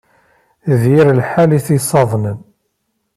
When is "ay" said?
1.51-1.61